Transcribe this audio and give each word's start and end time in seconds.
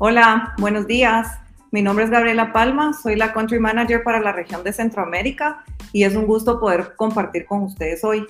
Hola, 0.00 0.54
buenos 0.58 0.86
días. 0.86 1.40
Mi 1.72 1.82
nombre 1.82 2.04
es 2.04 2.10
Gabriela 2.12 2.52
Palma, 2.52 2.92
soy 2.92 3.16
la 3.16 3.32
Country 3.32 3.58
Manager 3.58 4.04
para 4.04 4.20
la 4.20 4.30
región 4.30 4.62
de 4.62 4.72
Centroamérica 4.72 5.64
y 5.92 6.04
es 6.04 6.14
un 6.14 6.24
gusto 6.24 6.60
poder 6.60 6.94
compartir 6.94 7.46
con 7.46 7.64
ustedes 7.64 8.04
hoy. 8.04 8.24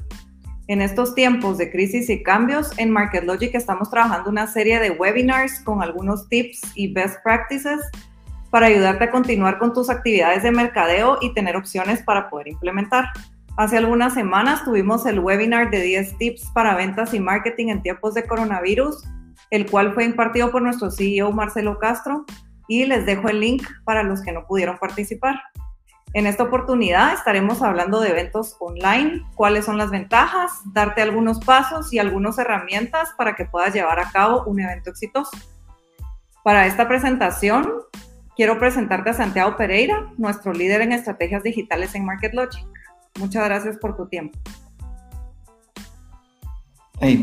En 0.69 0.81
estos 0.81 1.15
tiempos 1.15 1.59
de 1.59 1.71
crisis 1.71 2.09
y 2.09 2.23
cambios, 2.23 2.71
en 2.79 2.91
MarketLogic 2.91 3.55
estamos 3.55 3.91
trabajando 3.91 4.31
una 4.31 4.47
serie 4.47 4.81
de 4.81 4.93
webinars 4.93 5.61
con 5.61 5.83
algunos 5.83 6.27
tips 6.31 6.63
y 6.75 6.91
best 6.91 7.23
practices 7.23 7.83
para 8.49 8.69
ayudarte 8.69 9.05
a 9.05 9.11
continuar 9.11 9.59
con 9.59 9.75
tus 9.75 9.91
actividades 9.91 10.45
de 10.45 10.53
mercadeo 10.53 11.19
y 11.21 11.35
tener 11.35 11.55
opciones 11.55 12.03
para 12.03 12.31
poder 12.31 12.49
implementar. 12.49 13.11
Hace 13.59 13.77
algunas 13.77 14.15
semanas 14.15 14.65
tuvimos 14.65 15.05
el 15.05 15.21
webinar 15.21 15.71
de 15.71 15.83
10 15.83 16.17
tips 16.17 16.51
para 16.55 16.75
ventas 16.77 17.13
y 17.13 17.21
marketing 17.21 17.67
en 17.67 17.83
tiempos 17.83 18.15
de 18.15 18.25
coronavirus 18.25 19.05
el 19.51 19.71
cual 19.71 19.95
fue 19.95 20.05
impartido 20.05 20.51
por 20.51 20.63
nuestro 20.63 20.91
CEO 20.91 21.33
Marcelo 21.33 21.79
Castro 21.79 22.25
y 22.67 22.85
les 22.85 23.07
dejo 23.07 23.29
el 23.29 23.41
link 23.41 23.67
para 23.85 24.03
los 24.03 24.23
que 24.23 24.33
no 24.33 24.47
pudieron 24.47 24.79
participar. 24.79 25.41
En 26.15 26.27
esta 26.27 26.45
oportunidad 26.45 27.13
estaremos 27.13 27.61
hablando 27.63 28.01
de 28.01 28.11
eventos 28.11 28.57
online, 28.61 29.23
cuáles 29.35 29.67
son 29.67 29.77
las 29.77 29.91
ventajas, 29.91 30.53
darte 30.73 31.03
algunos 31.03 31.39
pasos 31.41 31.93
y 31.93 31.99
algunas 31.99 32.39
herramientas 32.39 33.11
para 33.17 33.35
que 33.35 33.45
puedas 33.45 33.75
llevar 33.75 33.99
a 34.01 34.11
cabo 34.11 34.45
un 34.45 34.61
evento 34.61 34.91
exitoso. 34.91 35.31
Para 36.43 36.67
esta 36.67 36.89
presentación, 36.89 37.71
quiero 38.37 38.59
presentarte 38.59 39.11
a 39.11 39.15
Santiago 39.15 39.57
Pereira, 39.57 40.11
nuestro 40.17 40.53
líder 40.53 40.81
en 40.81 40.93
estrategias 40.93 41.43
digitales 41.43 41.95
en 41.95 42.07
MarketLogic. 42.07 42.67
Muchas 43.19 43.45
gracias 43.45 43.77
por 43.77 43.97
tu 43.97 44.09
tiempo 44.09 44.39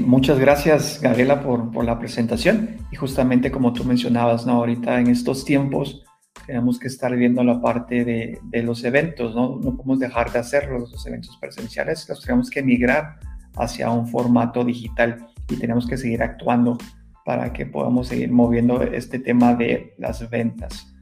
muchas 0.06 0.40
gracias, 0.40 1.00
Gabriela, 1.02 1.42
por, 1.42 1.84
la 1.84 2.00
presentación. 2.00 2.78
Y 2.92 2.95
justamente 2.95 3.52
como 3.52 3.73
tú 3.73 3.84
mencionabas, 3.84 4.45
¿no? 4.45 4.54
ahorita 4.54 5.00
en 5.00 5.08
estos 5.08 5.44
tiempos 5.45 6.04
tenemos 6.45 6.80
que 6.80 6.88
estar 6.88 7.16
viendo 7.16 7.44
la 7.44 7.62
parte 7.62 8.06
de, 8.06 8.64
los 8.64 8.84
eventos, 8.84 9.36
¿no? 9.36 9.58
No 9.62 9.76
podemos 9.76 10.00
dejar 10.00 10.32
de 10.32 10.40
hacerlo, 10.40 10.80
los 10.80 11.06
eventos 11.08 11.38
presenciales, 11.42 12.08
los 12.08 12.22
tenemos 12.22 12.50
que 12.50 12.62
migrar 12.62 13.17
hacia 13.56 13.90
un 13.90 14.08
formato 14.08 14.64
digital 14.64 15.28
y 15.50 15.56
tenemos 15.56 15.88
que 15.88 15.98
seguir 15.98 16.22
actuando 16.22 16.78
para 17.26 17.52
que 17.52 17.66
podamos 17.66 18.08
seguir 18.08 18.32
moviendo 18.32 18.84
este 18.84 19.20
tema 19.20 19.56
de 19.56 19.95
las 19.98 20.30
ventas. 20.30 20.94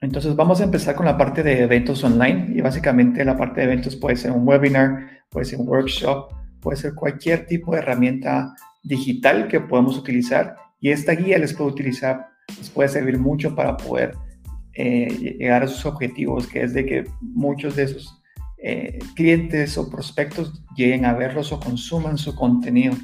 Entonces 0.00 0.36
vamos 0.36 0.60
a 0.60 0.64
empezar 0.64 0.94
con 0.94 1.06
la 1.06 1.16
parte 1.16 1.42
de 1.42 1.62
eventos 1.62 2.04
online 2.04 2.52
y 2.54 2.60
básicamente 2.60 3.24
la 3.24 3.36
parte 3.36 3.60
de 3.60 3.66
eventos 3.66 3.96
puede 3.96 4.16
ser 4.16 4.30
un 4.30 4.46
webinar, 4.46 5.08
puede 5.30 5.46
ser 5.46 5.58
un 5.58 5.68
workshop, 5.68 6.30
puede 6.60 6.76
ser 6.76 6.94
cualquier 6.94 7.46
tipo 7.46 7.72
de 7.72 7.78
herramienta 7.78 8.54
digital 8.82 9.48
que 9.48 9.60
podamos 9.60 9.98
utilizar 9.98 10.56
y 10.80 10.90
esta 10.90 11.12
guía 11.12 11.38
les 11.38 11.54
puede 11.54 11.70
utilizar, 11.70 12.28
les 12.56 12.70
puede 12.70 12.88
servir 12.88 13.18
mucho 13.18 13.54
para 13.54 13.76
poder 13.76 14.14
eh, 14.74 15.36
llegar 15.38 15.64
a 15.64 15.68
sus 15.68 15.84
objetivos, 15.86 16.46
que 16.46 16.62
es 16.62 16.72
de 16.72 16.86
que 16.86 17.04
muchos 17.20 17.74
de 17.74 17.82
esos 17.84 18.22
eh, 18.58 18.98
clientes 19.14 19.76
o 19.76 19.90
prospectos 19.90 20.64
lleguen 20.76 21.04
a 21.04 21.14
verlos 21.14 21.52
o 21.52 21.60
consuman 21.60 22.16
su 22.16 22.34
contenido. 22.34 22.94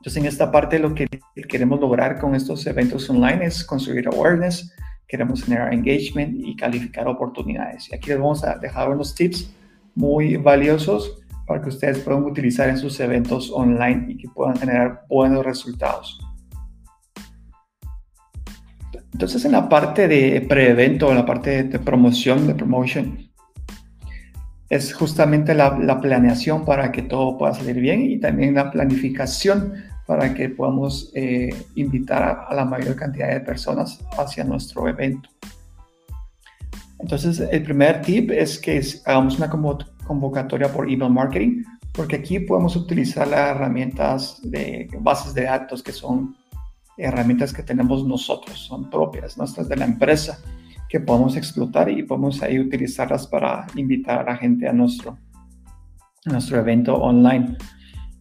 Entonces, 0.00 0.22
en 0.22 0.26
esta 0.26 0.50
parte 0.52 0.78
lo 0.78 0.94
que 0.94 1.08
queremos 1.48 1.80
lograr 1.80 2.20
con 2.20 2.34
estos 2.34 2.66
eventos 2.66 3.08
online 3.08 3.46
es 3.46 3.64
construir 3.64 4.06
awareness, 4.08 4.72
queremos 5.08 5.42
generar 5.44 5.72
engagement 5.72 6.36
y 6.44 6.54
calificar 6.56 7.08
oportunidades. 7.08 7.90
Y 7.90 7.96
aquí 7.96 8.10
les 8.10 8.18
vamos 8.18 8.44
a 8.44 8.58
dejar 8.58 8.90
unos 8.90 9.14
tips 9.14 9.50
muy 9.94 10.36
valiosos 10.36 11.22
para 11.46 11.62
que 11.62 11.68
ustedes 11.68 12.00
puedan 12.00 12.24
utilizar 12.24 12.68
en 12.68 12.76
sus 12.76 12.98
eventos 13.00 13.50
online 13.52 14.06
y 14.08 14.16
que 14.16 14.28
puedan 14.28 14.56
generar 14.56 15.04
buenos 15.08 15.44
resultados. 15.44 16.18
Entonces, 19.12 19.44
en 19.44 19.52
la 19.52 19.68
parte 19.68 20.08
de 20.08 20.42
pre-evento, 20.42 21.08
en 21.08 21.16
la 21.16 21.24
parte 21.24 21.62
de 21.62 21.78
promoción, 21.78 22.46
de 22.46 22.54
promotion, 22.54 23.30
es 24.68 24.92
justamente 24.92 25.54
la, 25.54 26.00
planeación 26.00 26.64
para 26.64 26.90
que 26.90 27.02
todo 27.02 27.38
pueda 27.38 27.54
salir 27.54 27.76
bien 27.76 28.02
y 28.02 28.18
también 28.18 28.56
la 28.56 28.70
planificación 28.70 29.72
para 30.06 30.34
que 30.34 30.48
podamos 30.48 31.12
eh, 31.14 31.54
invitar 31.76 32.22
a, 32.22 32.30
a, 32.48 32.54
la 32.54 32.64
mayor 32.64 32.96
cantidad 32.96 33.30
de 33.30 33.40
personas 33.40 34.00
hacia 34.18 34.44
nuestro 34.44 34.88
evento. 34.88 35.30
Entonces, 36.98 37.40
el 37.40 37.62
primer 37.62 38.02
tip 38.02 38.30
es 38.32 38.58
que 38.58 38.82
hagamos 39.04 39.38
una 39.38 39.48
convocatoria 40.06 40.72
por 40.72 40.90
email 40.90 41.12
marketing, 41.12 41.64
porque 41.92 42.16
aquí 42.16 42.40
podemos 42.40 42.76
utilizar 42.76 43.26
las 43.28 43.56
herramientas 43.56 44.40
de 44.42 44.88
bases 45.00 45.34
de 45.34 45.44
datos 45.44 45.82
que 45.82 45.92
son 45.92 46.36
herramientas 46.96 47.52
que 47.52 47.62
tenemos 47.62 48.06
nosotros, 48.06 48.58
son 48.58 48.88
propias, 48.88 49.36
nuestras 49.36 49.68
de 49.68 49.76
la 49.76 49.84
empresa, 49.84 50.38
que 50.88 51.00
podemos 51.00 51.36
explotar 51.36 51.90
y 51.90 52.02
podemos 52.02 52.42
ahí 52.42 52.58
utilizarlas 52.58 53.26
para 53.26 53.66
invitar 53.74 54.20
a 54.20 54.32
la 54.32 54.36
gente 54.36 54.68
a 54.68 54.72
nuestro, 54.72 55.18
nuestro 56.24 56.58
evento 56.58 56.94
online. 56.94 57.56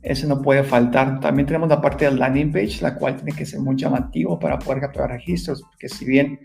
Eso 0.02 0.28
no 0.28 0.42
puede 0.42 0.64
faltar. 0.64 1.20
También 1.20 1.48
tenemos 1.48 1.70
la 1.70 1.82
parte 1.82 2.06
del 2.06 2.20
landing 2.20 2.52
page, 2.52 2.80
la 2.82 2.96
cual 2.96 3.16
tiene 3.16 3.32
que 3.32 3.46
ser 3.46 3.60
muy 3.60 3.76
llamativo 3.76 4.38
para 4.38 4.60
poder 4.60 4.82
capturar 4.82 5.12
registros, 5.12 5.64
porque 5.64 5.90
si 5.90 6.06
bien 6.06 6.40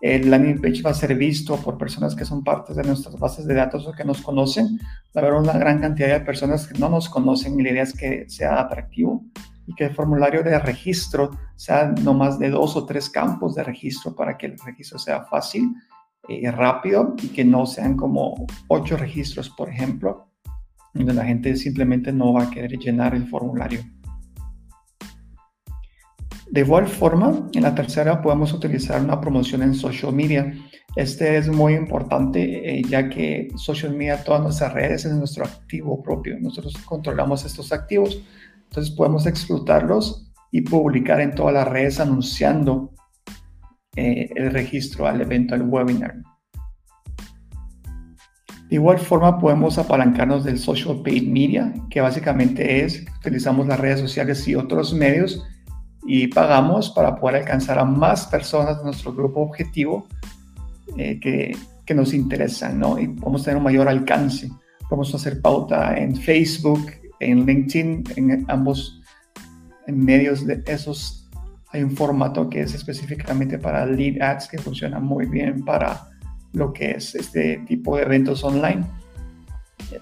el 0.00 0.30
landing 0.30 0.60
page 0.60 0.82
va 0.82 0.90
a 0.90 0.94
ser 0.94 1.14
visto 1.14 1.56
por 1.56 1.78
personas 1.78 2.14
que 2.14 2.24
son 2.24 2.44
partes 2.44 2.76
de 2.76 2.84
nuestras 2.84 3.18
bases 3.18 3.46
de 3.46 3.54
datos 3.54 3.86
o 3.86 3.92
que 3.92 4.04
nos 4.04 4.20
conocen. 4.20 4.78
Va 5.16 5.20
a 5.22 5.26
haber 5.26 5.34
una 5.34 5.54
gran 5.54 5.80
cantidad 5.80 6.08
de 6.08 6.24
personas 6.24 6.66
que 6.66 6.78
no 6.78 6.88
nos 6.88 7.08
conocen 7.08 7.58
y 7.58 7.62
la 7.62 7.70
idea 7.70 7.82
es 7.82 7.94
que 7.94 8.28
sea 8.28 8.60
atractivo 8.60 9.24
y 9.66 9.74
que 9.74 9.86
el 9.86 9.94
formulario 9.94 10.42
de 10.42 10.58
registro 10.58 11.30
sea 11.56 11.92
no 12.02 12.14
más 12.14 12.38
de 12.38 12.50
dos 12.50 12.76
o 12.76 12.84
tres 12.84 13.10
campos 13.10 13.54
de 13.54 13.64
registro 13.64 14.14
para 14.14 14.36
que 14.36 14.46
el 14.46 14.58
registro 14.58 14.98
sea 14.98 15.24
fácil 15.24 15.74
y 16.28 16.46
rápido 16.48 17.14
y 17.22 17.28
que 17.28 17.44
no 17.44 17.66
sean 17.66 17.96
como 17.96 18.46
ocho 18.68 18.96
registros, 18.96 19.48
por 19.50 19.68
ejemplo, 19.68 20.28
donde 20.92 21.14
la 21.14 21.24
gente 21.24 21.56
simplemente 21.56 22.12
no 22.12 22.32
va 22.32 22.44
a 22.44 22.50
querer 22.50 22.78
llenar 22.78 23.14
el 23.14 23.28
formulario. 23.28 23.80
De 26.50 26.60
igual 26.60 26.86
forma, 26.86 27.48
en 27.54 27.62
la 27.62 27.74
tercera 27.74 28.22
podemos 28.22 28.52
utilizar 28.52 29.02
una 29.02 29.20
promoción 29.20 29.62
en 29.62 29.74
social 29.74 30.12
media. 30.12 30.54
Este 30.94 31.36
es 31.36 31.48
muy 31.48 31.74
importante 31.74 32.78
eh, 32.78 32.82
ya 32.88 33.08
que 33.08 33.48
social 33.56 33.94
media, 33.94 34.22
todas 34.22 34.42
nuestras 34.42 34.72
redes 34.72 35.04
es 35.04 35.12
nuestro 35.12 35.44
activo 35.44 36.02
propio. 36.02 36.38
Nosotros 36.40 36.76
controlamos 36.84 37.44
estos 37.44 37.72
activos, 37.72 38.22
entonces 38.64 38.94
podemos 38.94 39.26
explotarlos 39.26 40.32
y 40.52 40.62
publicar 40.62 41.20
en 41.20 41.34
todas 41.34 41.52
las 41.52 41.68
redes 41.68 41.98
anunciando 41.98 42.92
eh, 43.96 44.30
el 44.36 44.52
registro 44.52 45.06
al 45.06 45.20
evento, 45.20 45.54
al 45.54 45.62
webinar. 45.62 46.14
De 48.68 48.74
igual 48.76 48.98
forma 48.98 49.38
podemos 49.38 49.78
apalancarnos 49.78 50.44
del 50.44 50.58
social 50.58 51.02
paid 51.02 51.28
media, 51.28 51.74
que 51.90 52.00
básicamente 52.00 52.84
es 52.84 53.04
utilizamos 53.20 53.66
las 53.66 53.78
redes 53.78 54.00
sociales 54.00 54.46
y 54.48 54.54
otros 54.54 54.94
medios 54.94 55.44
y 56.06 56.28
pagamos 56.28 56.90
para 56.90 57.16
poder 57.16 57.42
alcanzar 57.42 57.78
a 57.78 57.84
más 57.84 58.26
personas 58.26 58.78
de 58.78 58.84
nuestro 58.84 59.12
grupo 59.12 59.40
objetivo 59.40 60.06
eh, 60.96 61.18
que, 61.20 61.56
que, 61.84 61.94
nos 61.94 62.14
interesan, 62.14 62.78
¿no? 62.78 62.98
Y 62.98 63.08
podemos 63.08 63.42
tener 63.42 63.58
un 63.58 63.64
mayor 63.64 63.88
alcance. 63.88 64.50
Podemos 64.88 65.14
hacer 65.14 65.40
pauta 65.40 65.96
en 65.98 66.14
Facebook, 66.14 66.92
en 67.18 67.44
LinkedIn, 67.44 68.04
en 68.16 68.44
ambos 68.48 69.00
medios 69.86 70.46
de 70.46 70.62
esos. 70.66 71.28
Hay 71.72 71.82
un 71.82 71.96
formato 71.96 72.48
que 72.48 72.60
es 72.60 72.74
específicamente 72.74 73.58
para 73.58 73.84
lead 73.84 74.22
ads 74.22 74.48
que 74.48 74.58
funciona 74.58 75.00
muy 75.00 75.26
bien 75.26 75.64
para 75.64 76.08
lo 76.52 76.72
que 76.72 76.92
es 76.92 77.14
este 77.14 77.58
tipo 77.66 77.96
de 77.96 78.04
eventos 78.04 78.44
online. 78.44 78.84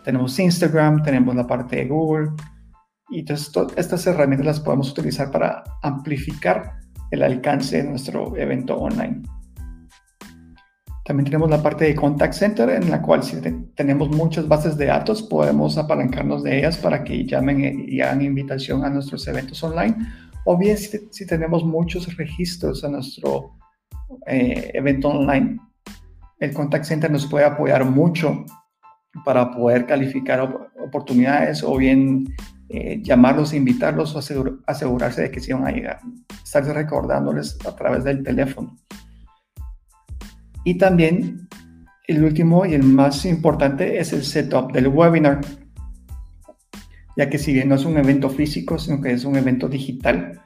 Tenemos 0.04 0.38
Instagram, 0.38 1.02
tenemos 1.02 1.34
la 1.34 1.46
parte 1.46 1.76
de 1.76 1.86
Google, 1.86 2.30
y 3.14 3.20
entonces 3.20 3.52
estas 3.76 4.04
herramientas 4.08 4.44
las 4.44 4.60
podemos 4.60 4.90
utilizar 4.90 5.30
para 5.30 5.62
amplificar 5.82 6.80
el 7.12 7.22
alcance 7.22 7.76
de 7.76 7.88
nuestro 7.88 8.36
evento 8.36 8.76
online. 8.76 9.22
También 11.04 11.26
tenemos 11.26 11.48
la 11.48 11.62
parte 11.62 11.84
de 11.84 11.94
Contact 11.94 12.34
Center, 12.34 12.68
en 12.70 12.90
la 12.90 13.00
cual 13.00 13.22
si 13.22 13.36
tenemos 13.76 14.08
muchas 14.08 14.48
bases 14.48 14.76
de 14.76 14.86
datos, 14.86 15.22
podemos 15.22 15.78
apalancarnos 15.78 16.42
de 16.42 16.58
ellas 16.58 16.76
para 16.76 17.04
que 17.04 17.24
llamen 17.24 17.84
y 17.86 18.00
hagan 18.00 18.22
invitación 18.22 18.84
a 18.84 18.90
nuestros 18.90 19.28
eventos 19.28 19.62
online. 19.62 19.94
O 20.44 20.58
bien 20.58 20.76
si, 20.76 21.24
tenemos 21.24 21.64
muchos 21.64 22.16
registros 22.16 22.82
a 22.82 22.88
nuestro 22.88 23.52
eh, 24.26 24.72
evento 24.74 25.10
online, 25.10 25.60
el 26.40 26.52
Contact 26.52 26.84
Center 26.84 27.12
nos 27.12 27.26
puede 27.26 27.44
apoyar 27.44 27.84
mucho 27.84 28.44
para 29.24 29.52
poder 29.52 29.86
calificar 29.86 30.68
oportunidades 30.84 31.62
o 31.62 31.76
bien 31.76 32.26
eh, 32.68 33.00
llamarlos, 33.02 33.52
invitarlos 33.52 34.14
o 34.14 34.20
asegurarse 34.66 35.22
de 35.22 35.30
que 35.30 35.40
se 35.40 35.54
van 35.54 35.66
a 35.66 35.70
llegar. 35.70 36.00
Estar 36.42 36.64
recordándoles 36.64 37.58
a 37.66 37.74
través 37.76 38.04
del 38.04 38.22
teléfono. 38.22 38.76
Y 40.64 40.78
también 40.78 41.46
el 42.06 42.22
último 42.24 42.64
y 42.66 42.74
el 42.74 42.82
más 42.82 43.24
importante 43.26 43.98
es 43.98 44.12
el 44.12 44.24
setup 44.24 44.72
del 44.72 44.88
webinar, 44.88 45.40
ya 47.16 47.30
que 47.30 47.38
si 47.38 47.52
bien 47.52 47.68
no 47.68 47.74
es 47.74 47.84
un 47.84 47.96
evento 47.96 48.28
físico, 48.30 48.78
sino 48.78 49.00
que 49.00 49.12
es 49.12 49.24
un 49.24 49.36
evento 49.36 49.68
digital, 49.68 50.40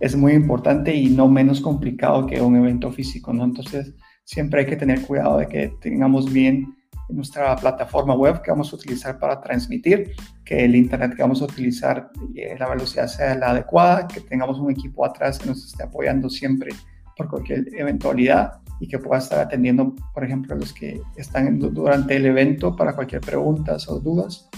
es 0.00 0.16
muy 0.16 0.32
importante 0.32 0.94
y 0.94 1.10
no 1.10 1.28
menos 1.28 1.60
complicado 1.60 2.26
que 2.26 2.40
un 2.40 2.56
evento 2.56 2.90
físico, 2.90 3.32
¿no? 3.32 3.44
Entonces, 3.44 3.94
siempre 4.24 4.60
hay 4.60 4.66
que 4.66 4.76
tener 4.76 5.02
cuidado 5.02 5.38
de 5.38 5.48
que 5.48 5.72
tengamos 5.80 6.32
bien 6.32 6.74
nuestra 7.08 7.54
plataforma 7.56 8.14
web 8.14 8.42
que 8.42 8.50
vamos 8.50 8.72
a 8.72 8.76
utilizar 8.76 9.18
para 9.18 9.40
transmitir, 9.40 10.12
que 10.44 10.64
el 10.64 10.74
internet 10.74 11.14
que 11.14 11.22
vamos 11.22 11.42
a 11.42 11.44
utilizar, 11.44 12.10
eh, 12.34 12.56
la 12.58 12.68
velocidad 12.68 13.06
sea 13.06 13.34
la 13.34 13.50
adecuada, 13.50 14.06
que 14.06 14.20
tengamos 14.20 14.58
un 14.58 14.70
equipo 14.70 15.04
atrás 15.04 15.38
que 15.38 15.46
nos 15.46 15.64
esté 15.64 15.82
apoyando 15.82 16.28
siempre 16.30 16.70
por 17.16 17.28
cualquier 17.28 17.66
eventualidad 17.74 18.60
y 18.80 18.88
que 18.88 18.98
pueda 18.98 19.18
estar 19.18 19.38
atendiendo, 19.38 19.94
por 20.12 20.24
ejemplo, 20.24 20.54
a 20.54 20.58
los 20.58 20.72
que 20.72 21.00
están 21.16 21.58
durante 21.58 22.16
el 22.16 22.26
evento 22.26 22.74
para 22.74 22.94
cualquier 22.94 23.20
pregunta 23.20 23.76
o 23.88 24.00
dudas. 24.00 24.48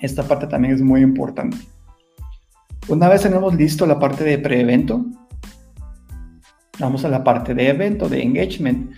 Esta 0.00 0.22
parte 0.22 0.46
también 0.46 0.74
es 0.74 0.80
muy 0.80 1.02
importante. 1.02 1.56
Una 2.88 3.08
vez 3.08 3.22
tenemos 3.22 3.54
listo 3.54 3.86
la 3.86 3.98
parte 3.98 4.24
de 4.24 4.38
pre-evento, 4.38 5.04
vamos 6.80 7.04
a 7.04 7.08
la 7.08 7.22
parte 7.22 7.54
de 7.54 7.68
evento, 7.68 8.08
de 8.08 8.22
engagement, 8.22 8.92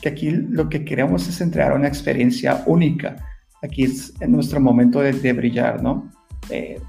que 0.00 0.08
aquí 0.08 0.30
lo 0.30 0.68
que 0.68 0.84
queremos 0.84 1.28
es 1.28 1.40
entregar 1.40 1.72
una 1.72 1.88
experiencia 1.88 2.62
única. 2.66 3.16
Aquí 3.62 3.84
es 3.84 4.14
en 4.20 4.32
nuestro 4.32 4.60
momento 4.60 5.00
de, 5.00 5.32
brillar, 5.32 5.82
¿no? 5.82 6.10
Eh, 6.50 6.80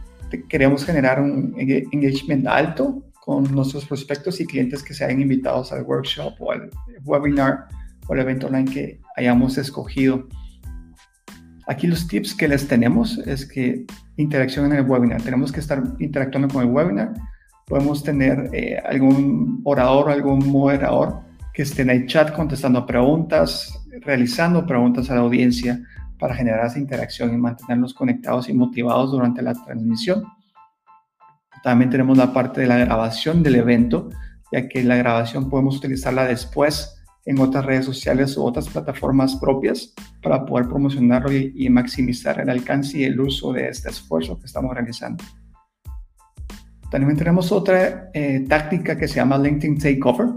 queremos 0.48 0.86
generar 0.86 1.22
un 1.22 1.56
engagement 1.58 2.48
alto 2.48 3.04
con 3.26 3.44
nuestros 3.54 3.86
prospectos 3.86 4.40
y 4.40 4.46
clientes 4.46 4.84
que 4.84 4.94
sean 4.94 5.20
invitados 5.20 5.72
al 5.72 5.84
workshop 5.84 6.34
o 6.40 6.52
al 6.52 6.70
webinar 7.04 7.66
o 8.08 8.14
al 8.14 8.20
evento 8.20 8.48
online 8.48 8.72
que 8.72 9.00
hayamos 9.16 9.58
escogido. 9.58 10.28
Aquí 11.68 11.88
los 11.88 12.08
tips 12.08 12.34
que 12.34 12.48
les 12.48 12.68
tenemos 12.68 13.20
es 13.20 13.46
que 13.46 13.86
interacción 14.18 14.66
en 14.68 14.80
el 14.80 14.90
webinar. 14.90 15.22
Tenemos 15.22 15.52
que 15.52 15.60
estar 15.60 15.82
interactuando 16.00 16.48
con 16.48 16.64
el 16.64 16.72
webinar. 16.72 17.14
Podemos 17.68 18.04
tener 18.04 18.50
eh, 18.54 18.78
algún 18.84 19.62
orador 19.64 20.10
algún 20.10 20.48
moderador 20.48 21.29
que 21.60 21.64
esté 21.64 21.82
en 21.82 21.90
el 21.90 22.08
chat 22.08 22.32
contestando 22.32 22.86
preguntas, 22.86 23.86
realizando 24.04 24.66
preguntas 24.66 25.10
a 25.10 25.16
la 25.16 25.20
audiencia 25.20 25.84
para 26.18 26.34
generar 26.34 26.66
esa 26.66 26.80
interacción 26.80 27.34
y 27.34 27.38
mantenerlos 27.38 27.94
conectados 27.94 28.48
y 28.48 28.54
motivados 28.54 29.12
durante 29.12 29.42
la 29.42 29.54
transmisión. 29.54 30.24
También 31.62 31.90
tenemos 31.90 32.18
la 32.18 32.32
parte 32.32 32.62
de 32.62 32.68
la 32.68 32.78
grabación 32.78 33.44
del 33.44 33.56
evento, 33.56 34.10
ya 34.54 34.70
que 34.70 34.82
la 34.86 34.96
grabación 34.96 35.50
podemos 35.50 35.76
utilizarla 35.76 36.24
después 36.24 36.96
en 37.26 37.40
otras 37.40 37.66
redes 37.66 37.84
sociales 37.84 38.38
u 38.38 38.46
otras 38.46 38.70
plataformas 38.70 39.36
propias 39.36 39.94
para 40.24 40.46
poder 40.46 40.70
promocionarlo 40.70 41.34
y, 41.34 41.70
maximizar 41.70 42.40
el 42.40 42.50
alcance 42.50 43.00
y 43.00 43.04
el 43.04 43.20
uso 43.20 43.52
de 43.52 43.68
este 43.68 43.90
esfuerzo 43.90 44.40
que 44.40 44.46
estamos 44.46 44.74
realizando. 44.74 45.26
También 46.90 47.18
tenemos 47.18 47.52
otra 47.52 48.12
eh, 48.14 48.46
táctica 48.48 48.98
que 48.98 49.10
se 49.10 49.16
llama 49.16 49.38
LinkedIn 49.38 49.78
Takeover. 49.78 50.30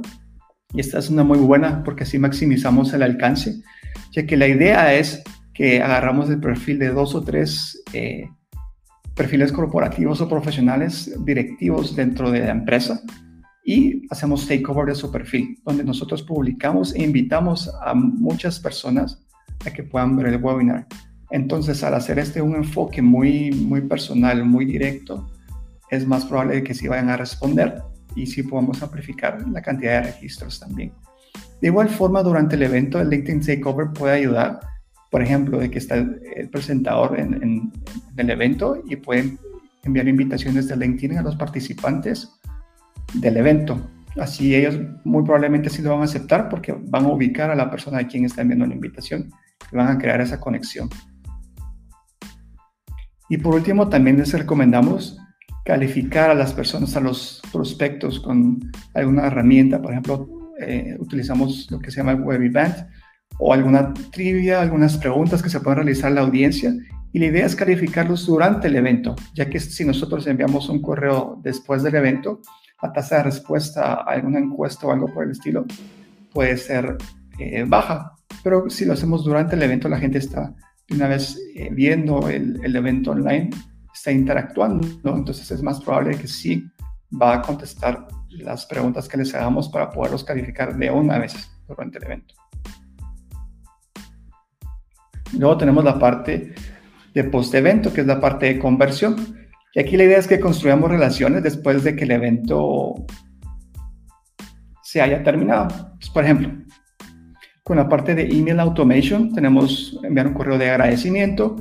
Y 0.74 0.80
esta 0.80 0.98
es 0.98 1.10
una 1.10 1.24
muy 1.24 1.38
buena 1.38 1.82
porque 1.84 2.04
así 2.04 2.18
maximizamos 2.18 2.92
el 2.94 3.02
alcance, 3.02 3.62
ya 4.12 4.26
que 4.26 4.36
la 4.36 4.48
idea 4.48 4.94
es 4.94 5.22
que 5.52 5.82
agarramos 5.82 6.30
el 6.30 6.40
perfil 6.40 6.78
de 6.78 6.88
dos 6.88 7.14
o 7.14 7.22
tres 7.22 7.82
eh, 7.92 8.28
perfiles 9.14 9.52
corporativos 9.52 10.20
o 10.20 10.28
profesionales 10.28 11.12
directivos 11.24 11.94
dentro 11.94 12.30
de 12.30 12.40
la 12.40 12.50
empresa 12.52 13.00
y 13.64 14.06
hacemos 14.10 14.48
takeover 14.48 14.86
de 14.86 14.94
su 14.94 15.12
perfil, 15.12 15.58
donde 15.64 15.84
nosotros 15.84 16.22
publicamos 16.22 16.94
e 16.94 17.02
invitamos 17.02 17.70
a 17.82 17.94
muchas 17.94 18.58
personas 18.58 19.22
a 19.64 19.70
que 19.70 19.82
puedan 19.82 20.16
ver 20.16 20.28
el 20.28 20.42
webinar. 20.42 20.86
Entonces, 21.30 21.82
al 21.84 21.94
hacer 21.94 22.18
este 22.18 22.42
un 22.42 22.56
enfoque 22.56 23.00
muy, 23.00 23.52
muy 23.52 23.82
personal, 23.82 24.44
muy 24.44 24.64
directo, 24.64 25.30
es 25.90 26.06
más 26.06 26.24
probable 26.24 26.62
que 26.62 26.74
sí 26.74 26.88
vayan 26.88 27.10
a 27.10 27.16
responder 27.16 27.82
y 28.14 28.26
sí 28.26 28.42
podamos 28.42 28.82
amplificar 28.82 29.46
la 29.48 29.62
cantidad 29.62 30.02
de 30.02 30.12
registros 30.12 30.60
también. 30.60 30.92
De 31.60 31.68
igual 31.68 31.88
forma, 31.88 32.22
durante 32.22 32.56
el 32.56 32.62
evento, 32.62 33.00
el 33.00 33.08
LinkedIn 33.08 33.40
Takeover 33.40 33.92
puede 33.92 34.14
ayudar, 34.14 34.60
por 35.10 35.22
ejemplo, 35.22 35.58
de 35.58 35.70
que 35.70 35.78
está 35.78 35.94
el 35.94 36.48
presentador 36.50 37.18
en, 37.18 37.72
el 38.16 38.30
evento 38.30 38.82
y 38.84 38.96
pueden 38.96 39.38
enviar 39.84 40.08
invitaciones 40.08 40.68
de 40.68 40.76
LinkedIn 40.76 41.18
a 41.18 41.22
los 41.22 41.36
participantes 41.36 42.28
del 43.14 43.36
evento. 43.36 43.80
Así 44.18 44.54
ellos 44.54 44.78
muy 45.04 45.22
probablemente 45.22 45.70
sí 45.70 45.82
lo 45.82 45.90
van 45.90 46.00
a 46.00 46.04
aceptar 46.04 46.48
porque 46.48 46.72
van 46.72 47.04
a 47.04 47.08
ubicar 47.08 47.50
a 47.50 47.54
la 47.54 47.70
persona 47.70 47.98
a 47.98 48.06
quien 48.06 48.24
están 48.24 48.42
enviando 48.42 48.66
la 48.66 48.74
invitación 48.74 49.30
y 49.70 49.76
van 49.76 49.88
a 49.88 49.98
crear 49.98 50.20
esa 50.20 50.40
conexión. 50.40 50.88
Y 53.28 53.38
por 53.38 53.54
último, 53.54 53.88
también 53.88 54.18
les 54.18 54.32
recomendamos 54.32 55.16
calificar 55.64 56.30
a 56.30 56.34
las 56.34 56.52
personas, 56.52 56.96
a 56.96 57.00
los 57.00 57.40
prospectos 57.52 58.20
con 58.20 58.60
alguna 58.94 59.26
herramienta. 59.26 59.80
Por 59.80 59.92
ejemplo, 59.92 60.28
eh, 60.60 60.96
utilizamos 60.98 61.70
lo 61.70 61.78
que 61.78 61.90
se 61.90 61.98
llama 61.98 62.14
Web 62.14 62.42
Event 62.42 62.76
o 63.38 63.52
alguna 63.52 63.92
trivia, 64.12 64.60
algunas 64.60 64.96
preguntas 64.96 65.42
que 65.42 65.50
se 65.50 65.60
pueden 65.60 65.78
realizar 65.78 66.10
a 66.10 66.14
la 66.14 66.20
audiencia. 66.22 66.74
Y 67.12 67.18
la 67.18 67.26
idea 67.26 67.46
es 67.46 67.54
calificarlos 67.54 68.26
durante 68.26 68.68
el 68.68 68.76
evento, 68.76 69.14
ya 69.34 69.48
que 69.48 69.60
si 69.60 69.84
nosotros 69.84 70.26
enviamos 70.26 70.68
un 70.68 70.80
correo 70.80 71.38
después 71.42 71.82
del 71.82 71.94
evento, 71.94 72.40
la 72.82 72.92
tasa 72.92 73.18
de 73.18 73.24
respuesta 73.24 73.94
a 73.94 73.94
alguna 74.12 74.38
encuesta 74.38 74.86
o 74.86 74.92
algo 74.92 75.06
por 75.12 75.24
el 75.24 75.32
estilo 75.32 75.66
puede 76.32 76.56
ser 76.56 76.96
eh, 77.38 77.64
baja. 77.66 78.12
Pero 78.42 78.68
si 78.70 78.84
lo 78.84 78.94
hacemos 78.94 79.24
durante 79.24 79.56
el 79.56 79.62
evento, 79.62 79.88
la 79.88 79.98
gente 79.98 80.18
está 80.18 80.54
una 80.90 81.08
vez 81.08 81.38
eh, 81.54 81.68
viendo 81.72 82.28
el, 82.28 82.60
el, 82.64 82.76
evento 82.76 83.12
online, 83.12 83.50
está 84.02 84.10
interactuando, 84.10 84.84
entonces 85.04 85.48
es 85.52 85.62
más 85.62 85.80
probable 85.80 86.18
que 86.18 86.26
sí 86.26 86.68
va 87.20 87.34
a 87.34 87.42
contestar 87.42 88.08
las 88.30 88.66
preguntas 88.66 89.08
que 89.08 89.16
les 89.16 89.32
hagamos 89.32 89.68
para 89.68 89.90
poderlos 89.90 90.24
calificar 90.24 90.76
de 90.76 90.90
una 90.90 91.18
vez 91.18 91.48
durante 91.68 91.98
el 91.98 92.04
evento. 92.04 92.34
Luego 95.38 95.56
tenemos 95.56 95.84
la 95.84 96.00
parte 96.00 96.52
de 97.14 97.24
post-evento, 97.24 97.92
que 97.92 98.00
es 98.00 98.06
la 98.08 98.20
parte 98.20 98.46
de 98.46 98.58
conversión. 98.58 99.38
Y 99.72 99.78
aquí 99.78 99.96
la 99.96 100.02
idea 100.02 100.18
es 100.18 100.26
que 100.26 100.40
construyamos 100.40 100.90
relaciones 100.90 101.44
después 101.44 101.84
de 101.84 101.94
que 101.94 102.02
el 102.02 102.10
evento 102.10 103.06
se 104.82 105.00
haya 105.00 105.22
terminado. 105.22 105.94
Pues, 105.98 106.10
por 106.10 106.24
ejemplo, 106.24 106.50
con 107.62 107.76
la 107.76 107.88
parte 107.88 108.16
de 108.16 108.24
email 108.24 108.58
automation 108.58 109.32
tenemos 109.32 110.00
enviar 110.02 110.26
un 110.26 110.34
correo 110.34 110.58
de 110.58 110.70
agradecimiento, 110.70 111.54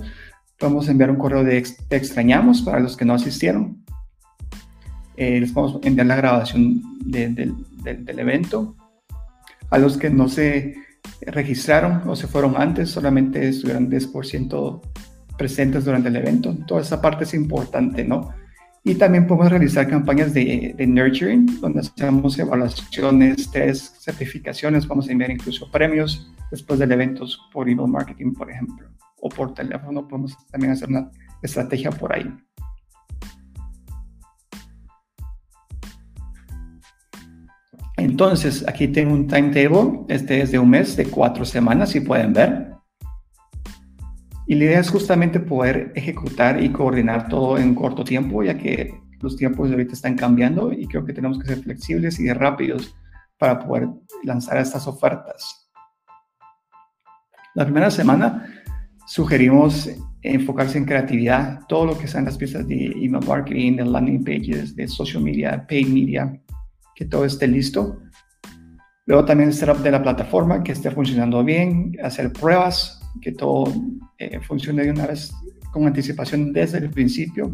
podemos 0.62 0.88
enviar 0.88 1.10
un 1.10 1.18
correo 1.18 1.44
de 1.44 1.65
te 1.89 1.96
extrañamos 1.96 2.62
para 2.62 2.80
los 2.80 2.96
que 2.96 3.03
no 3.03 3.15
asistieron. 3.15 3.84
Eh, 5.18 5.39
les 5.39 5.51
podemos 5.51 5.84
enviar 5.84 6.06
la 6.06 6.15
grabación 6.15 6.82
del 7.03 8.20
evento. 8.20 8.75
A 9.72 9.80
los 9.80 9.98
que 9.98 10.12
no 10.12 10.30
se 10.30 10.75
registraron 11.22 12.08
o 12.08 12.15
se 12.15 12.27
fueron 12.27 12.56
antes, 12.58 12.91
solamente 12.91 13.50
estuvieron 13.50 13.89
10% 13.89 14.82
presentes 15.36 15.84
durante 15.84 16.10
el 16.10 16.18
evento. 16.18 16.56
Toda 16.68 16.82
esa 16.82 17.01
parte 17.01 17.24
es 17.24 17.34
importante, 17.34 18.06
¿no? 18.06 18.30
Y 18.84 18.96
también 18.96 19.25
podemos 19.25 19.50
realizar 19.50 19.88
campañas 19.89 20.34
de, 20.34 20.75
de 20.77 20.88
nurturing, 20.88 21.60
donde 21.60 21.80
hacemos 21.80 22.38
evaluaciones, 22.38 23.50
test, 23.50 23.98
certificaciones, 24.00 24.88
vamos 24.88 25.08
a 25.08 25.12
enviar 25.12 25.32
incluso 25.32 25.72
premios 25.72 26.32
después 26.51 26.80
del 26.80 26.91
evento 26.91 27.25
por 27.51 27.70
email 27.70 27.88
marketing, 27.88 28.34
por 28.34 28.50
ejemplo, 28.51 28.88
o 29.21 29.29
por 29.29 29.53
teléfono, 29.53 30.07
podemos 30.07 30.35
también 30.47 30.73
hacer 30.73 30.89
una 30.89 31.09
estrategia 31.41 31.91
por 31.91 32.13
ahí. 32.13 32.29
Entonces, 37.97 38.67
aquí 38.67 38.87
tengo 38.87 39.13
un 39.13 39.27
timetable, 39.27 40.01
este 40.07 40.41
es 40.41 40.51
de 40.51 40.59
un 40.59 40.69
mes, 40.69 40.95
de 40.95 41.05
cuatro 41.05 41.45
semanas, 41.45 41.91
si 41.91 41.99
pueden 41.99 42.33
ver. 42.33 42.71
Y 44.47 44.55
la 44.55 44.65
idea 44.65 44.79
es 44.79 44.89
justamente 44.89 45.39
poder 45.39 45.93
ejecutar 45.95 46.61
y 46.61 46.71
coordinar 46.71 47.29
todo 47.29 47.57
en 47.59 47.75
corto 47.75 48.03
tiempo, 48.03 48.43
ya 48.43 48.57
que 48.57 48.99
los 49.21 49.37
tiempos 49.37 49.69
de 49.69 49.75
ahorita 49.75 49.93
están 49.93 50.15
cambiando 50.15 50.73
y 50.73 50.87
creo 50.87 51.05
que 51.05 51.13
tenemos 51.13 51.37
que 51.37 51.47
ser 51.47 51.59
flexibles 51.59 52.19
y 52.19 52.31
rápidos 52.33 52.95
para 53.37 53.59
poder 53.59 53.87
lanzar 54.23 54.57
estas 54.57 54.87
ofertas. 54.87 55.69
La 57.53 57.65
primera 57.65 57.91
semana 57.91 58.61
sugerimos 59.08 59.89
enfocarse 60.22 60.77
en 60.77 60.86
creatividad, 60.86 61.62
todo 61.67 61.86
lo 61.86 61.98
que 61.98 62.08
sean 62.08 62.25
las 62.25 62.38
piezas 62.38 62.67
de 62.67 62.86
email 62.88 63.25
marketing, 63.25 63.77
de 63.77 63.86
landing 63.86 64.24
pages, 64.24 64.75
de 64.75 64.88
social 64.88 65.24
media, 65.24 65.65
paid 65.67 65.88
media, 65.88 66.39
que 66.96 67.05
todo 67.05 67.25
esté 67.25 67.48
listo. 67.48 68.00
Luego 69.08 69.25
también 69.25 69.50
el 69.50 69.55
setup 69.55 69.77
de 69.79 69.91
la 69.91 70.01
plataforma, 70.01 70.63
que 70.63 70.74
esté 70.74 70.91
funcionando 70.91 71.43
bien, 71.43 71.98
hacer 72.03 72.31
pruebas, 72.31 73.01
que 73.22 73.31
todo 73.31 73.74
eh, 74.17 74.39
funcione 74.41 74.84
de 74.84 74.91
una 74.91 75.08
vez 75.08 75.34
con 75.72 75.88
anticipación 75.88 76.53
desde 76.53 76.77
el 76.77 76.89
principio. 76.89 77.53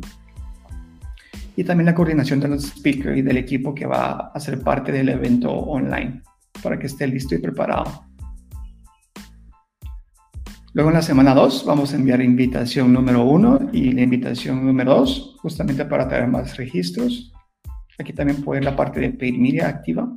Y 1.56 1.64
también 1.64 1.86
la 1.86 1.96
coordinación 1.96 2.40
de 2.40 2.50
los 2.50 2.64
speakers 2.66 3.18
y 3.18 3.22
del 3.22 3.38
equipo 3.38 3.74
que 3.74 3.86
va 3.86 4.32
a 4.34 4.40
ser 4.40 4.62
parte 4.62 4.92
del 4.92 5.10
evento 5.10 5.52
online 5.52 6.22
para 6.62 6.78
que 6.78 6.88
esté 6.88 7.08
listo 7.08 7.34
y 7.34 7.40
preparado. 7.40 8.06
Luego 10.78 10.92
en 10.92 10.98
la 10.98 11.02
semana 11.02 11.34
2 11.34 11.66
vamos 11.66 11.92
a 11.92 11.96
enviar 11.96 12.22
invitación 12.22 12.94
número 12.94 13.24
1 13.24 13.70
y 13.74 13.94
la 13.94 14.04
invitación 14.04 14.64
número 14.64 14.94
2 14.98 15.38
justamente 15.42 15.84
para 15.86 16.08
traer 16.08 16.28
más 16.28 16.56
registros. 16.56 17.34
Aquí 17.98 18.14
también 18.14 18.44
puede 18.44 18.62
la 18.62 18.76
parte 18.76 19.00
de 19.00 19.10
pedir 19.10 19.40
media 19.40 19.70
activa. 19.70 20.08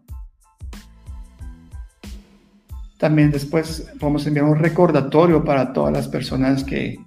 También 2.98 3.30
después 3.30 3.90
podemos 3.98 4.26
enviar 4.26 4.44
un 4.44 4.56
recordatorio 4.56 5.42
para 5.42 5.72
todas 5.72 5.94
las 5.94 6.08
personas 6.08 6.62
que, 6.62 6.98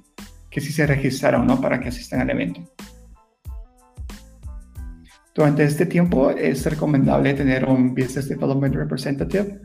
que 0.50 0.60
sí 0.60 0.74
se 0.74 0.88
registraron, 0.88 1.46
¿no? 1.46 1.62
Para 1.62 1.80
que 1.80 1.90
asistan 1.90 2.22
al 2.22 2.32
evento. 2.32 2.62
Durante 5.36 5.64
este 5.64 5.86
tiempo 5.86 6.32
es 6.32 6.66
recomendable 6.66 7.36
tener 7.36 7.66
un 7.66 7.94
Business 7.94 8.30
Development 8.30 8.74
Representative. 8.74 9.62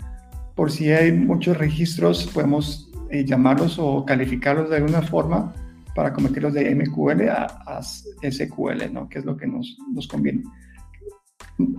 Por 0.55 0.71
si 0.71 0.91
hay 0.91 1.11
muchos 1.11 1.57
registros, 1.57 2.27
podemos 2.27 2.88
eh, 3.11 3.25
llamarlos 3.25 3.79
o 3.79 4.05
calificarlos 4.05 4.71
de 4.71 4.77
alguna 4.77 5.03
forma 5.03 5.53
para 5.95 6.13
convertirlos 6.13 6.55
de 6.55 6.75
MQL 6.75 7.29
a, 7.29 7.81
SQL, 7.83 8.93
¿no? 8.93 9.09
que 9.09 9.19
es 9.19 9.25
lo 9.25 9.37
que 9.37 9.47
nos, 9.47 9.77
nos 9.93 10.07
conviene. 10.07 10.43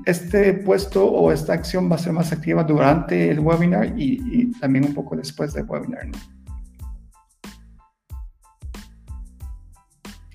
Este 0.06 0.54
puesto 0.54 1.06
o 1.06 1.32
esta 1.32 1.54
acción 1.54 1.90
va 1.90 1.96
a 1.96 2.00
ser 2.00 2.12
más 2.12 2.34
activa 2.34 2.64
durante 2.64 3.30
el 3.32 3.40
webinar 3.40 3.94
y, 3.98 4.52
también 4.60 4.86
un 4.86 4.94
poco 4.94 5.16
después 5.16 5.54
del 5.54 5.66
webinar. 5.66 6.08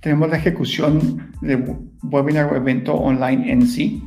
Tenemos 0.00 0.30
la 0.30 0.36
ejecución 0.36 1.32
de 1.42 1.56
webinar 2.02 2.52
o 2.52 2.56
evento 2.56 2.94
online 2.94 3.52
en 3.52 3.66
sí 3.66 4.06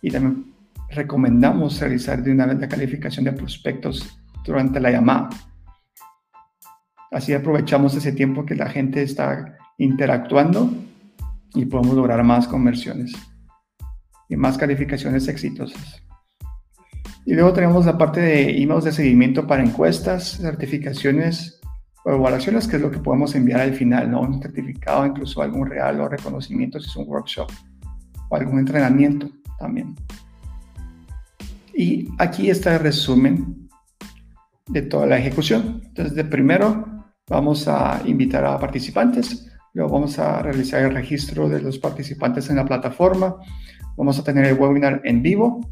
y 0.00 0.10
también 0.10 0.52
recomendamos 0.90 1.80
realizar 1.80 2.22
de 2.22 2.32
una 2.32 2.46
vez 2.46 2.60
la 2.60 2.68
calificación 2.68 3.24
de 3.24 3.32
prospectos 3.32 4.16
durante 4.44 4.78
la 4.78 4.90
llamada. 4.90 5.30
Así 7.12 7.34
aprovechamos 7.34 7.94
ese 7.94 8.12
tiempo 8.12 8.46
que 8.46 8.54
la 8.54 8.68
gente 8.68 9.02
está 9.02 9.58
interactuando 9.76 10.72
y 11.54 11.66
podemos 11.66 11.94
lograr 11.94 12.24
más 12.24 12.48
conversiones 12.48 13.12
y 14.30 14.36
más 14.36 14.56
calificaciones 14.56 15.28
exitosas. 15.28 16.02
Y 17.26 17.34
luego 17.34 17.52
tenemos 17.52 17.84
la 17.84 17.98
parte 17.98 18.20
de 18.20 18.62
emails 18.62 18.84
de 18.84 18.92
seguimiento 18.92 19.46
para 19.46 19.62
encuestas, 19.62 20.38
certificaciones 20.38 21.60
o 22.04 22.12
evaluaciones, 22.12 22.66
que 22.66 22.76
es 22.76 22.82
lo 22.82 22.90
que 22.90 22.98
podemos 22.98 23.34
enviar 23.34 23.60
al 23.60 23.74
final, 23.74 24.10
¿no? 24.10 24.22
Un 24.22 24.40
certificado, 24.40 25.06
incluso 25.06 25.42
algún 25.42 25.68
real 25.68 26.00
o 26.00 26.08
reconocimiento 26.08 26.80
si 26.80 26.88
es 26.88 26.96
un 26.96 27.08
workshop 27.08 27.50
o 28.30 28.36
algún 28.36 28.58
entrenamiento 28.58 29.28
también. 29.58 29.94
Y 31.74 32.08
aquí 32.18 32.50
está 32.50 32.74
el 32.74 32.80
resumen 32.80 33.68
de 34.66 34.82
toda 34.82 35.06
la 35.06 35.18
ejecución. 35.18 35.82
Entonces, 35.84 36.14
de 36.14 36.24
primero 36.24 36.91
Vamos 37.32 37.66
a 37.66 38.02
invitar 38.04 38.44
a 38.44 38.58
participantes, 38.58 39.50
luego 39.72 39.94
vamos 39.94 40.18
a 40.18 40.42
realizar 40.42 40.82
el 40.82 40.92
registro 40.92 41.48
de 41.48 41.62
los 41.62 41.78
participantes 41.78 42.50
en 42.50 42.56
la 42.56 42.66
plataforma, 42.66 43.36
vamos 43.96 44.18
a 44.18 44.22
tener 44.22 44.44
el 44.44 44.58
webinar 44.58 45.00
en 45.02 45.22
vivo, 45.22 45.66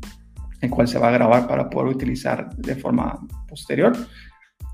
el 0.63 0.71
cual 0.71 0.89
se 0.89 0.99
va 0.99 1.09
a 1.09 1.11
grabar 1.11 1.47
para 1.47 1.69
poder 1.69 1.95
utilizar 1.95 2.49
de 2.57 2.75
forma 2.77 3.21
posterior. 3.47 3.95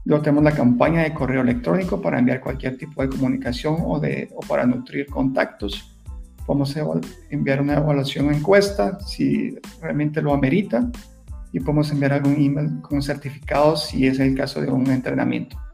Luego 0.05 0.23
tenemos 0.23 0.45
la 0.45 0.53
campaña 0.53 1.03
de 1.03 1.13
correo 1.13 1.41
electrónico 1.41 2.01
para 2.01 2.21
enviar 2.21 2.41
cualquier 2.41 2.79
tipo 2.79 3.03
de 3.03 3.09
comunicación 3.09 3.79
o, 3.85 3.99
de, 3.99 4.31
o 4.37 4.39
para 4.47 4.65
nutrir 4.65 5.07
contactos. 5.07 5.99
Podemos 6.47 6.73
enviar 7.31 7.63
una 7.63 7.79
evaluación 7.79 8.33
encuesta 8.33 9.01
si 9.01 9.59
realmente 9.83 10.23
lo 10.23 10.33
amerita 10.33 10.89
y 11.51 11.59
podemos 11.59 11.91
enviar 11.91 12.13
algún 12.13 12.37
email 12.37 12.81
con 12.81 13.03
certificados 13.03 13.87
si 13.87 14.07
es 14.07 14.21
el 14.21 14.37
caso 14.37 14.61
de 14.61 14.71
un 14.71 14.89
entrenamiento. 14.89 15.66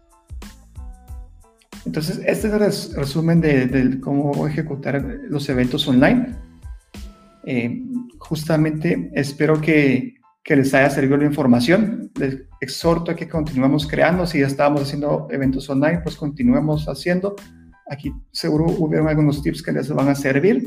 Entonces, 1.84 2.20
este 2.24 2.48
es 2.48 2.54
el 2.90 2.96
resumen 2.96 3.40
de, 3.40 3.98
cómo 4.00 4.46
ejecutar 4.46 5.02
los 5.28 5.48
eventos 5.48 5.86
online. 5.88 6.36
Eh, 7.44 7.82
justamente 8.18 9.10
espero 9.14 9.60
que, 9.60 10.14
que, 10.44 10.56
les 10.56 10.72
haya 10.74 10.90
servido 10.90 11.16
la 11.16 11.24
información. 11.24 12.10
Les 12.18 12.42
exhorto 12.60 13.10
a 13.10 13.16
que 13.16 13.28
continuemos 13.28 13.86
creando. 13.86 14.26
Si 14.26 14.40
ya 14.40 14.46
estábamos 14.46 14.82
haciendo 14.82 15.26
eventos 15.30 15.68
online, 15.68 16.00
pues 16.02 16.16
continuemos 16.16 16.88
haciendo. 16.88 17.34
Aquí 17.90 18.12
seguro 18.30 18.66
hubieron 18.78 19.08
algunos 19.08 19.42
tips 19.42 19.62
que 19.62 19.72
les 19.72 19.88
van 19.90 20.08
a 20.08 20.14
servir. 20.14 20.64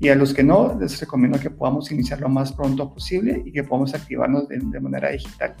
Y 0.00 0.08
a 0.08 0.14
los 0.14 0.32
que 0.34 0.42
no, 0.42 0.76
les 0.78 0.98
recomiendo 1.00 1.38
que 1.38 1.50
podamos 1.50 1.90
iniciar 1.90 2.20
lo 2.20 2.28
más 2.28 2.52
pronto 2.52 2.92
posible 2.92 3.42
y 3.44 3.52
que 3.52 3.64
podamos 3.64 3.94
activarnos 3.94 4.48
de, 4.48 4.58
de 4.58 4.80
manera 4.80 5.10
digital. 5.10 5.54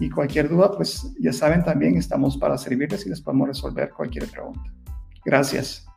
Y 0.00 0.08
cualquier 0.10 0.48
duda, 0.48 0.72
pues 0.72 1.14
ya 1.20 1.32
saben 1.32 1.62
también, 1.62 1.96
estamos 1.96 2.36
para 2.38 2.56
servirles 2.56 3.06
y 3.06 3.10
les 3.10 3.20
podemos 3.20 3.48
resolver 3.48 3.90
cualquier 3.90 4.26
pregunta. 4.28 4.72
Gracias. 5.24 5.89